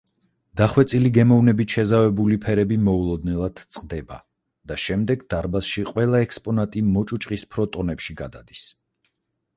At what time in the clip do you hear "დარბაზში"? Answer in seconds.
5.35-5.87